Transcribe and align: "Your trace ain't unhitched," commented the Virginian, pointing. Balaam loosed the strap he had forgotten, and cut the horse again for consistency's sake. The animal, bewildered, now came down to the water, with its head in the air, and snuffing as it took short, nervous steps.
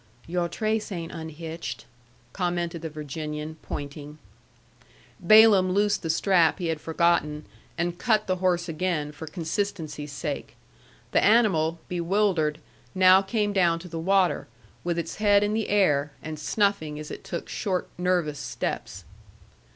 "Your 0.25 0.49
trace 0.49 0.91
ain't 0.91 1.11
unhitched," 1.11 1.85
commented 2.33 2.81
the 2.81 2.89
Virginian, 2.89 3.57
pointing. 3.61 4.17
Balaam 5.19 5.73
loosed 5.73 6.01
the 6.01 6.09
strap 6.09 6.57
he 6.57 6.69
had 6.69 6.81
forgotten, 6.81 7.45
and 7.77 7.99
cut 7.99 8.25
the 8.25 8.37
horse 8.37 8.67
again 8.67 9.11
for 9.11 9.27
consistency's 9.27 10.11
sake. 10.11 10.55
The 11.11 11.23
animal, 11.23 11.77
bewildered, 11.87 12.59
now 12.95 13.21
came 13.21 13.53
down 13.53 13.77
to 13.77 13.87
the 13.87 13.99
water, 13.99 14.47
with 14.83 14.97
its 14.97 15.17
head 15.17 15.43
in 15.43 15.53
the 15.53 15.69
air, 15.69 16.13
and 16.23 16.39
snuffing 16.39 16.97
as 16.97 17.11
it 17.11 17.23
took 17.23 17.47
short, 17.47 17.87
nervous 17.95 18.39
steps. 18.39 19.03